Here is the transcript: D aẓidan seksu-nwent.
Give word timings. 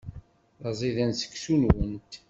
D 0.61 0.63
aẓidan 0.69 1.11
seksu-nwent. 1.19 2.11